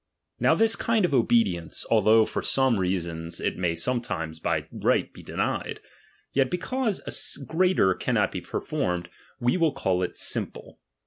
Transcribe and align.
Now 0.39 0.55
this 0.55 0.75
kind 0.75 1.05
of 1.05 1.13
obedience, 1.13 1.85
although 1.91 2.25
for 2.25 2.41
some 2.41 2.79
reasons 2.79 3.39
it 3.39 3.55
may 3.55 3.75
sometimes 3.75 4.39
by 4.39 4.65
right 4.71 5.13
be 5.13 5.21
denied, 5.21 5.79
yet 6.33 6.49
because 6.49 7.03
a 7.05 7.45
greater 7.45 7.93
cannot 7.93 8.31
be 8.31 8.41
performed, 8.41 9.09
we 9.39 9.57
will 9.57 9.73
call 9.73 10.01
it 10.01 10.17
simple. 10.17 10.79